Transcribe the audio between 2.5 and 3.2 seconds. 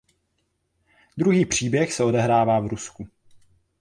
v Rusku.